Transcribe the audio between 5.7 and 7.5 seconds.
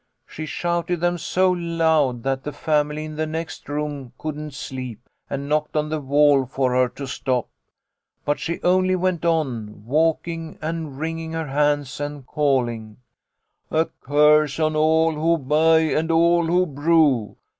on the wall for her to stop.